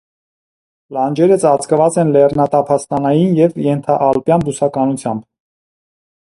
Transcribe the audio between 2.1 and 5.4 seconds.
լեռնատափաստանային և ենթաալպյան բուսականությամբ։